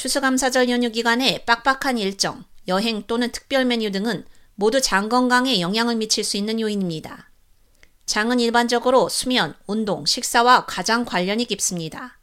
[0.00, 6.24] 추수감사절 연휴 기간에 빡빡한 일정, 여행 또는 특별 메뉴 등은 모두 장 건강에 영향을 미칠
[6.24, 7.30] 수 있는 요인입니다.
[8.06, 12.18] 장은 일반적으로 수면, 운동, 식사와 가장 관련이 깊습니다.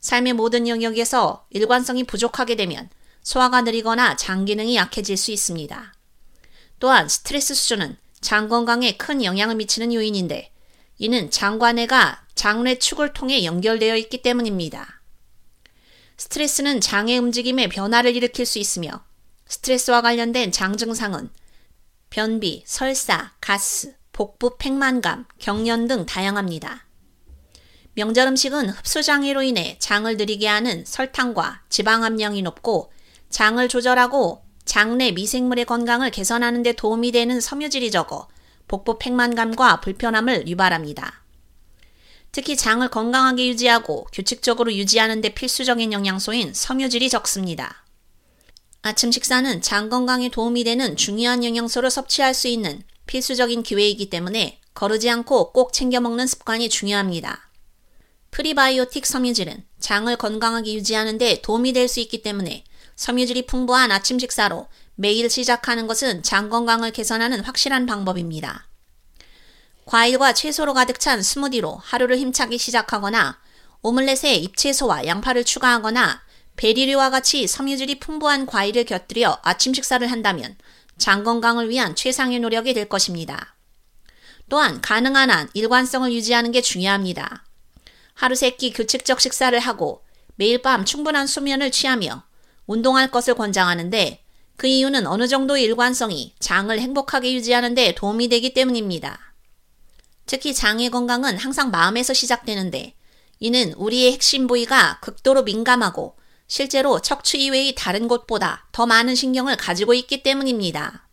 [0.00, 2.88] 삶의 모든 영역에서 일관성이 부족하게 되면
[3.22, 5.94] 소화가 느리거나 장 기능이 약해질 수 있습니다.
[6.80, 10.50] 또한 스트레스 수준은 장 건강에 큰 영향을 미치는 요인인데
[10.96, 15.02] 이는 장관내가 장뇌 축을 통해 연결되어 있기 때문입니다.
[16.16, 19.04] 스트레스는 장의 움직임에 변화를 일으킬 수 있으며
[19.46, 21.30] 스트레스와 관련된 장 증상은
[22.10, 26.86] 변비, 설사, 가스, 복부 팽만감, 경련 등 다양합니다.
[27.94, 32.92] 명절 음식은 흡수 장애로 인해 장을 느리게 하는 설탕과 지방 함량이 높고
[33.30, 38.28] 장을 조절하고 장내 미생물의 건강을 개선하는 데 도움이 되는 섬유질이 적어
[38.68, 41.23] 복부 팽만감과 불편함을 유발합니다.
[42.34, 47.84] 특히 장을 건강하게 유지하고 규칙적으로 유지하는 데 필수적인 영양소인 섬유질이 적습니다.
[48.82, 55.08] 아침 식사는 장 건강에 도움이 되는 중요한 영양소를 섭취할 수 있는 필수적인 기회이기 때문에 거르지
[55.08, 57.50] 않고 꼭 챙겨 먹는 습관이 중요합니다.
[58.32, 62.64] 프리바이오틱 섬유질은 장을 건강하게 유지하는 데 도움이 될 수 있기 때문에
[62.96, 68.66] 섬유질이 풍부한 아침 식사로 매일 시작하는 것은 장 건강을 개선하는 확실한 방법입니다.
[69.86, 73.38] 과일과 채소로 가득 찬 스무디로 하루를 힘차게 시작하거나
[73.82, 76.22] 오믈렛에 잎채소와 양파를 추가하거나
[76.56, 80.56] 베리류와 같이 섬유질이 풍부한 과일을 곁들여 아침 식사를 한다면
[80.96, 83.54] 장 건강을 위한 최상의 노력이 될 것입니다.
[84.48, 87.44] 또한 가능한 한 일관성을 유지하는 게 중요합니다.
[88.14, 90.04] 하루 세 끼 규칙적 식사를 하고
[90.36, 92.22] 매일 밤 충분한 수면을 취하며
[92.66, 94.24] 운동할 것을 권장하는데
[94.56, 99.33] 그 이유는 어느 정도 일관성이 장을 행복하게 유지하는 데 도움이 되기 때문입니다.
[100.26, 102.94] 특히 장의 건강은 항상 마음에서 시작되는데
[103.40, 109.94] 이는 우리의 핵심 부위가 극도로 민감하고 실제로 척추 이외의 다른 곳보다 더 많은 신경을 가지고
[109.94, 111.08] 있기 때문입니다.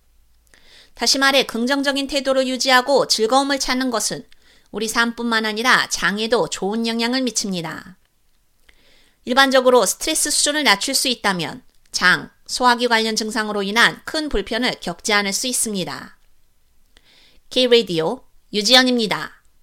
[0.94, 4.26] 다시 말해 긍정적인 태도를 유지하고 즐거움을 찾는 것은
[4.72, 7.98] 우리 삶뿐만 아니라 장에도 좋은 영향을 미칩니다.
[9.26, 15.34] 일반적으로 스트레스 수준을 낮출 수 있다면 장, 소화기 관련 증상으로 인한 큰 불편을 겪지 않을
[15.34, 16.18] 수 있습니다.
[17.50, 18.24] K-Radio
[18.54, 19.41] 유지연입니다.